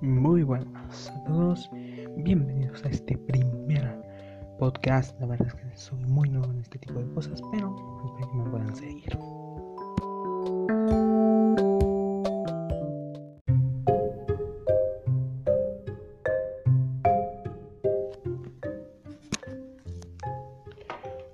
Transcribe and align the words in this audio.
Buenas 0.00 1.10
a 1.10 1.24
todos, 1.24 1.68
bienvenidos 2.18 2.84
a 2.84 2.88
este 2.88 3.18
primer 3.18 4.00
podcast. 4.60 5.18
La 5.18 5.26
verdad 5.26 5.48
es 5.48 5.54
que 5.54 5.76
soy 5.76 6.04
muy 6.04 6.30
nuevo 6.30 6.52
en 6.52 6.60
este 6.60 6.78
tipo 6.78 7.00
de 7.00 7.12
cosas, 7.14 7.42
pero 7.50 7.74
espero 8.06 8.30
que 8.30 8.36
me 8.38 8.50
puedan 8.50 8.76
seguir. 8.76 9.18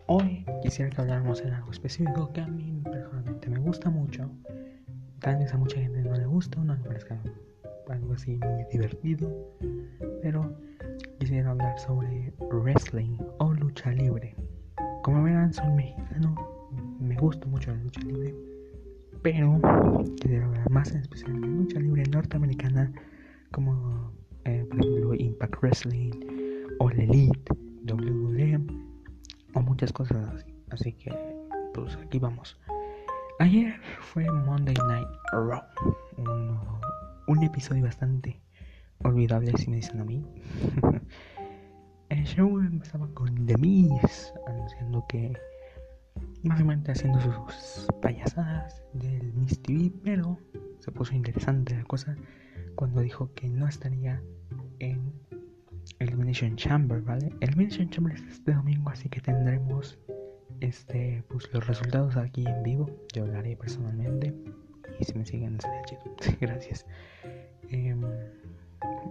Hoy 0.06 0.46
quisiera 0.62 0.90
que 0.90 1.00
habláramos 1.02 1.42
en 1.42 1.52
algo 1.52 1.70
específico 1.70 2.32
que 2.32 2.40
a 2.40 2.46
mí 2.46 2.80
personalmente 2.82 3.50
me 3.50 3.58
gusta 3.58 3.90
mucho. 3.90 4.30
Tal 5.20 5.36
vez 5.36 5.52
a 5.52 5.58
mucha 5.58 5.78
gente 5.78 6.00
no 6.02 6.16
le 6.16 6.24
gusta 6.24 6.58
o 6.58 6.64
no 6.64 6.74
le 6.74 6.82
parezca 6.82 7.20
así 8.14 8.36
muy 8.36 8.64
divertido. 8.72 9.30
Pero 10.22 10.56
quisiera 11.18 11.50
hablar 11.50 11.78
sobre 11.78 12.32
wrestling 12.50 13.18
o 13.38 13.52
lucha 13.52 13.90
libre. 13.92 14.34
Como 15.02 15.22
verán, 15.22 15.52
soy 15.52 15.68
mexicano, 15.72 16.34
me 16.98 17.16
gusta 17.16 17.46
mucho 17.46 17.70
la 17.70 17.82
lucha 17.82 18.00
libre. 18.02 18.34
Pero 19.22 19.60
quisiera 20.20 20.46
hablar 20.46 20.70
más 20.70 20.92
en 20.92 21.02
especial 21.02 21.40
de 21.40 21.46
lucha 21.46 21.80
libre 21.80 22.04
norteamericana, 22.10 22.92
como 23.52 24.12
eh, 24.44 24.66
por 24.68 24.80
ejemplo 24.80 25.14
Impact 25.14 25.56
Wrestling 25.62 26.10
o 26.78 26.90
la 26.90 27.02
Elite, 27.02 27.52
WWE 27.86 28.60
o 29.54 29.60
muchas 29.60 29.92
cosas 29.92 30.28
así. 30.34 30.54
Así 30.70 30.92
que, 30.92 31.12
pues 31.72 31.96
aquí 31.96 32.18
vamos. 32.18 32.58
Ayer 33.40 33.74
fue 34.00 34.24
Monday 34.30 34.76
Night 34.86 35.08
Raw, 35.32 35.62
un, 36.18 36.58
un 37.26 37.42
episodio 37.42 37.84
bastante 37.84 38.40
olvidable 39.02 39.52
si 39.56 39.70
me 39.70 39.76
dicen 39.76 40.00
a 40.00 40.04
mí. 40.04 40.24
El 42.08 42.24
show 42.24 42.58
empezaba 42.60 43.08
con 43.14 43.46
The 43.46 43.56
Miz 43.56 44.32
anunciando 44.46 45.04
que 45.08 45.36
básicamente 46.42 46.92
haciendo 46.92 47.20
sus 47.20 47.86
payasadas 48.00 48.82
del 48.92 49.32
Miss 49.32 49.60
TV, 49.62 49.90
pero 50.02 50.38
se 50.78 50.92
puso 50.92 51.14
interesante 51.14 51.74
la 51.74 51.84
cosa 51.84 52.14
cuando 52.74 53.00
dijo 53.00 53.32
que 53.34 53.48
no 53.48 53.66
estaría 53.66 54.22
en 54.78 55.12
Elimination 55.98 56.56
Chamber, 56.56 57.00
¿vale? 57.02 57.30
Elimination 57.40 57.88
Chamber 57.90 58.14
es 58.14 58.22
este 58.22 58.52
domingo, 58.52 58.90
así 58.90 59.08
que 59.08 59.20
tendremos 59.20 59.98
este 60.60 61.24
pues 61.28 61.52
los 61.52 61.66
resultados 61.66 62.16
aquí 62.16 62.44
en 62.46 62.62
vivo. 62.62 62.90
Yo 63.12 63.24
haré 63.24 63.56
personalmente. 63.56 64.34
Y 65.00 65.04
si 65.04 65.14
me 65.18 65.24
siguen 65.24 65.60
sería 65.60 65.82
chido. 65.84 66.02
Gracias. 66.40 66.86
Eh, 67.70 67.94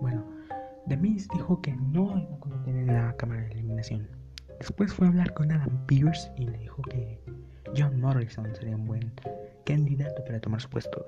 bueno, 0.01 0.25
The 0.87 0.97
Miz 0.97 1.27
dijo 1.33 1.61
que 1.61 1.75
no 1.75 2.17
iba 2.17 2.35
a 2.35 2.39
competir 2.39 2.75
en 2.75 2.87
la 2.87 3.15
cámara 3.17 3.41
de 3.41 3.51
eliminación. 3.51 4.07
Después 4.59 4.93
fue 4.93 5.07
a 5.07 5.09
hablar 5.09 5.33
con 5.33 5.51
Adam 5.51 5.85
Pierce 5.87 6.31
y 6.37 6.45
le 6.45 6.57
dijo 6.57 6.81
que 6.83 7.19
John 7.75 7.99
Morrison 7.99 8.53
sería 8.55 8.75
un 8.75 8.85
buen 8.85 9.11
candidato 9.65 10.23
para 10.23 10.39
tomar 10.39 10.61
su 10.61 10.69
puesto 10.69 11.05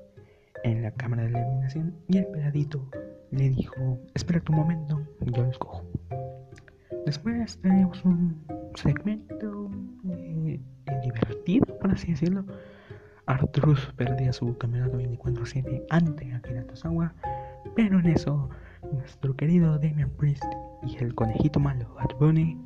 en 0.64 0.82
la 0.82 0.92
cámara 0.92 1.24
de 1.24 1.30
eliminación. 1.30 1.96
Y 2.08 2.18
el 2.18 2.28
peladito 2.28 2.90
le 3.32 3.50
dijo, 3.50 4.00
espera 4.14 4.40
tu 4.40 4.54
momento, 4.54 5.02
yo 5.22 5.44
lo 5.44 5.50
escojo. 5.50 5.84
Después 7.06 7.60
tenemos 7.62 8.04
un 8.04 8.44
segmento 8.76 9.70
eh, 10.10 10.60
divertido, 11.04 11.66
por 11.80 11.92
así 11.92 12.12
decirlo. 12.12 12.46
Artruz 13.28 13.92
perdía 13.96 14.32
su 14.34 14.58
campeonato 14.58 15.00
24-7 15.00 15.86
ante 15.90 16.34
Akira 16.34 16.64
Tozawa, 16.64 17.14
pero 17.76 18.00
en 18.00 18.08
eso 18.08 18.50
nuestro 18.92 19.36
querido 19.36 19.78
Damian 19.80 20.12
Priest 20.12 20.44
y 20.86 20.98
el 21.04 21.16
conejito 21.16 21.60
malo 21.60 21.96
Bad 21.96 22.18
Bunny 22.20 22.58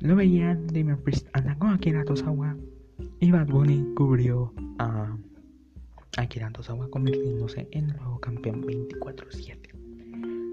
lo 0.00 0.16
veían. 0.16 0.66
Damian 0.66 0.98
Priest 0.98 1.28
atacó 1.32 1.68
a 1.68 1.74
Akira 1.74 2.04
Tozawa 2.04 2.56
y 3.20 3.30
Bad 3.30 3.46
Bunny 3.46 3.94
cubrió 3.94 4.52
a 4.78 5.16
Akira 6.16 6.50
Tozawa 6.50 6.88
convirtiéndose 6.90 7.68
en 7.70 7.90
el 7.90 7.96
nuevo 7.96 8.18
campeón 8.20 8.62
24-7. 8.64 9.76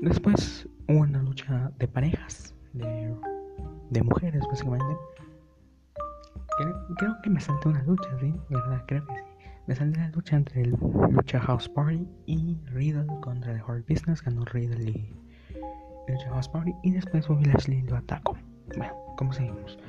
Después 0.02 0.68
una 0.88 1.24
lucha 1.24 1.72
de 1.80 1.88
parejas, 1.88 2.54
de, 2.74 3.16
de 3.90 4.04
mujeres 4.04 4.44
básicamente. 4.50 4.96
Creo, 6.58 7.22
que 7.22 7.30
me 7.30 7.40
salté 7.40 7.70
una 7.70 7.84
lucha, 7.84 8.10
¿sí? 8.20 8.34
¿Verdad? 8.50 8.84
Creo 8.88 9.06
que 9.08 9.16
sí. 9.16 9.22
Me 9.66 9.76
salté 9.76 10.00
la 10.00 10.10
lucha 10.10 10.36
entre 10.36 10.62
el 10.62 10.76
Lucha 11.10 11.40
House 11.40 11.70
Party 11.70 12.08
y 12.26 12.60
Riddle 12.68 13.08
contra 13.22 13.54
The 13.54 13.62
Hard 13.66 13.86
Business. 13.88 14.22
Ganó 14.22 14.46
Riddle 14.46 14.84
y 14.90 15.14
Lucha 16.08 16.30
House 16.30 16.50
Party. 16.50 16.74
Y 16.84 16.92
después 16.92 17.28
Bobby 17.28 17.46
Lashley 17.46 17.82
lo 17.84 17.96
atacó. 17.96 18.38
Bueno, 18.78 18.94
¿cómo 19.18 19.34
seguimos? 19.34 19.80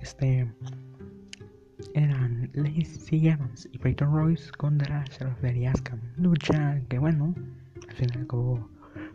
Este. 0.00 0.50
Eran 1.94 2.50
Lacey 2.54 3.28
Evans 3.28 3.68
y 3.72 3.78
Peyton 3.78 4.12
Royce 4.14 4.50
contra 4.52 5.04
Sheriff 5.04 5.68
Asuka. 5.68 5.98
Lucha 6.16 6.80
que, 6.88 6.98
bueno, 6.98 7.34
al 7.88 7.94
final 7.94 8.22
acabó 8.22 8.68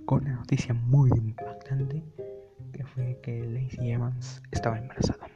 con 0.05 0.23
una 0.23 0.35
noticia 0.35 0.73
muy 0.73 1.09
impactante 1.11 2.03
que 2.73 2.85
fue 2.85 3.19
que 3.23 3.43
Lacey 3.45 3.91
Evans 3.91 4.41
estaba 4.51 4.77
embarazada 4.77 5.30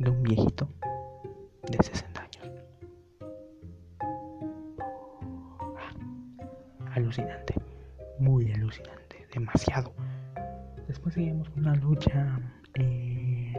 de 0.00 0.10
un 0.10 0.22
viejito 0.22 0.68
de 1.70 1.76
60 1.76 2.20
años. 2.20 2.50
Alucinante, 6.92 7.54
muy 8.18 8.50
alucinante, 8.52 9.26
demasiado. 9.32 9.92
Después 10.88 11.14
seguimos 11.14 11.48
con 11.50 11.60
una 11.60 11.76
lucha 11.76 12.40
eh, 12.74 13.52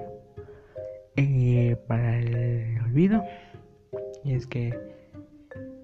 eh, 1.15 1.77
para 1.87 2.19
el 2.19 2.81
olvido. 2.81 3.23
Y 4.23 4.33
es 4.33 4.47
que 4.47 4.77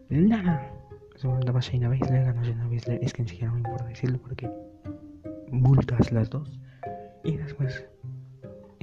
la 0.10 0.72
se 1.16 1.28
volvió 1.28 1.60
Shayna 1.60 1.90
Baszler, 1.90 2.26
ganó 2.26 2.44
Shayna 2.44 2.68
Baszler, 2.68 3.04
es 3.04 3.14
que 3.14 3.24
ni 3.24 3.30
siquiera 3.30 3.52
me 3.52 3.60
importa 3.60 3.86
decirlo 3.86 4.20
porque 4.20 4.50
bultas 5.52 6.12
las 6.12 6.30
dos. 6.30 6.60
Y 7.24 7.38
después, 7.38 7.86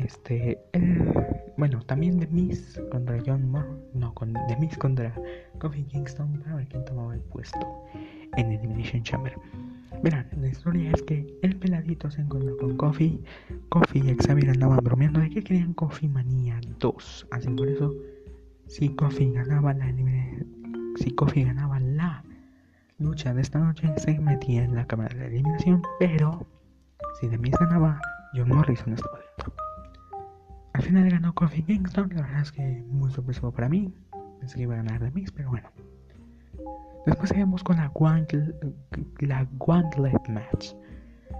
este, 0.04 0.58
eh, 0.72 1.52
bueno, 1.56 1.82
también 1.82 2.18
The 2.18 2.26
Miz 2.28 2.80
contra 2.90 3.22
John 3.24 3.50
Moore, 3.50 3.68
no, 3.94 4.14
con 4.14 4.32
The 4.48 4.56
Miz 4.58 4.76
contra 4.76 5.14
Kofi 5.58 5.84
Kingston 5.84 6.40
para 6.40 6.56
ver 6.56 6.68
quién 6.68 6.84
tomaba 6.84 7.14
el 7.14 7.20
puesto 7.20 7.84
en 8.36 8.52
Elimination 8.52 9.02
Chamber. 9.02 9.34
Verán, 10.02 10.28
la 10.40 10.48
historia 10.48 10.90
es 10.92 11.02
que 11.02 11.38
el 11.42 11.56
peladito 11.56 12.10
se 12.10 12.20
encontró 12.20 12.56
con 12.58 12.76
Kofi, 12.76 13.22
Kofi 13.70 14.00
y 14.00 14.14
Xavier 14.16 14.50
andaban 14.50 14.78
bromeando 14.82 15.20
de 15.20 15.30
que 15.30 15.42
querían 15.42 15.72
Kofi 15.74 16.08
Manía 16.08 16.60
2, 16.78 17.28
así 17.30 17.48
por 17.50 17.68
eso, 17.68 17.94
si 18.66 18.90
Kofi 18.90 19.30
ganaba 19.30 19.72
la 19.72 19.92
si 20.96 21.10
Kofi 21.12 21.44
ganaba 21.44 21.80
la 21.80 22.24
lucha 22.98 23.32
de 23.32 23.42
esta 23.42 23.58
noche, 23.58 23.92
se 23.96 24.18
metía 24.20 24.64
en 24.64 24.74
la 24.74 24.86
cámara 24.86 25.14
de 25.16 25.26
eliminación, 25.26 25.82
pero 25.98 26.46
si 27.20 27.28
The 27.28 27.38
Miz 27.38 27.54
ganaba, 27.58 28.00
John 28.34 28.48
Morrison 28.48 28.92
estaba 28.92 29.18
dentro. 29.18 29.63
Al 30.74 30.82
final 30.82 31.08
ganó 31.08 31.32
Kofi 31.34 31.62
Kingston, 31.62 32.10
la 32.14 32.22
verdad 32.22 32.42
es 32.42 32.52
que 32.52 32.84
muy 32.90 33.10
sorpresivo 33.10 33.52
para 33.52 33.68
mí. 33.68 33.94
Pensé 34.40 34.56
que 34.56 34.62
iba 34.62 34.74
a 34.74 34.78
ganar 34.78 35.00
The 35.00 35.10
Miz, 35.12 35.30
pero 35.30 35.50
bueno. 35.50 35.70
Después 37.06 37.28
seguimos 37.28 37.62
con 37.62 37.76
la, 37.76 37.92
Gauntlet, 37.94 38.54
la 39.20 39.46
Gauntlet 39.66 40.28
Match, 40.28 40.72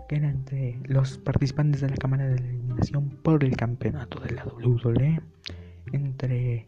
que 0.09 0.17
era 0.17 0.29
entre 0.29 0.79
los 0.85 1.19
participantes 1.19 1.81
de 1.81 1.91
la 1.91 1.97
cámara 1.97 2.27
de 2.27 2.37
eliminación 2.37 3.11
por 3.23 3.43
el 3.43 3.57
campeonato 3.57 4.21
de 4.21 4.31
la 4.35 4.45
WWE, 4.45 5.21
entre 5.93 6.65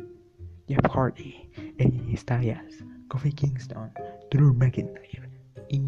Jeff 0.66 0.86
Hardy, 0.92 1.48
AJ 1.78 2.16
Styles, 2.16 2.84
Kofi 3.08 3.32
Kingston, 3.32 3.92
Drew 4.32 4.52
McIntyre 4.54 5.30
y 5.68 5.80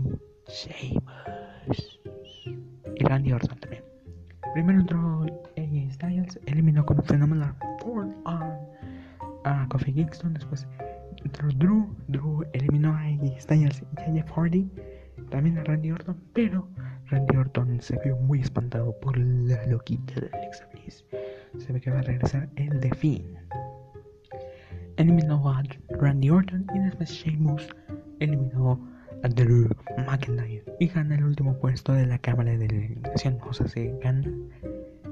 Sheamus. 0.47 2.01
Y 2.95 3.05
Randy 3.05 3.33
Orton 3.33 3.59
también. 3.59 3.83
Primero 4.55 4.81
entró 4.81 5.18
Kingston. 9.99 10.35
Después 10.35 10.67
Drew, 11.57 11.95
Drew 12.09 12.45
eliminó 12.53 12.95
a 12.95 13.03
AJ 13.03 13.41
Styles 13.41 13.83
y 13.97 14.01
a 14.01 14.13
Jeff 14.15 14.31
Hardy. 14.31 14.71
También 15.31 15.59
a 15.59 15.65
Randy 15.65 15.91
Orton, 15.91 16.17
pero 16.33 16.69
Randy 17.07 17.37
Orton 17.37 17.81
se 17.81 17.99
vio 18.05 18.17
muy 18.17 18.41
espantado 18.41 18.99
por 19.01 19.19
la 19.19 19.65
loquita 19.67 20.21
de 20.21 20.31
Alexa 20.33 20.67
Bliss. 20.73 21.05
Se 21.59 21.73
ve 21.73 21.81
que 21.81 21.91
va 21.91 21.99
a 21.99 22.03
regresar 22.03 22.49
el 22.57 22.81
de 22.81 22.95
Finn 22.95 23.39
eliminó 24.99 25.49
a 25.49 25.63
Randy 25.91 26.31
Orton 26.31 26.67
y 26.75 26.79
después 26.81 27.09
Sheamus 27.09 27.69
eliminó 28.19 28.79
a 29.23 29.29
Drew 29.29 29.69
McIntyre 30.07 30.65
y 30.81 30.89
gana 30.89 31.15
el 31.15 31.25
último 31.25 31.57
puesto 31.59 31.93
de 31.93 32.07
la 32.07 32.19
cámara 32.19 32.57
de 32.57 32.67
eliminación. 32.67 33.39
O 33.49 33.53
sea, 33.53 33.69
se 33.69 33.97
gana 34.03 34.31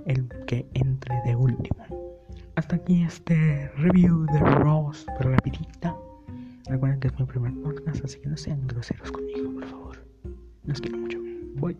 el 0.07 0.29
que 0.47 0.67
entre 0.75 1.15
de 1.25 1.37
último 1.37 2.06
hasta 2.57 2.77
aquí 2.77 3.03
este 3.03 3.71
review 3.77 4.27
de 4.33 4.41
Rose, 4.41 5.07
pero 5.19 5.31
rapidita. 5.31 5.97
Recuerden 6.69 6.99
que 6.99 7.09
es 7.09 7.19
mi 7.19 7.25
primer 7.27 7.53
podcast, 7.63 8.05
así 8.05 8.19
que 8.19 8.29
no 8.29 8.37
sean 8.37 8.67
groseros 8.67 9.13
conmigo, 9.13 9.53
por 9.53 9.65
favor. 9.67 10.05
Los 10.65 10.81
quiero 10.81 10.99
mucho. 10.99 11.19
Bye. 11.61 11.77